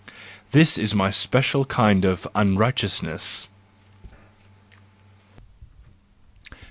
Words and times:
This 0.49 0.79
is 0.79 0.95
my 0.95 1.11
special 1.11 1.63
kind 1.63 2.05
of 2.05 2.27
unrighteousness. 2.33 3.49